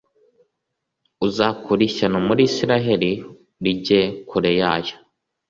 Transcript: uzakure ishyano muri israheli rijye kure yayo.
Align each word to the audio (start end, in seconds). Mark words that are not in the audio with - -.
uzakure 1.27 1.81
ishyano 1.89 2.17
muri 2.27 2.41
israheli 2.49 3.11
rijye 3.63 4.01
kure 4.27 4.51
yayo. 4.61 4.95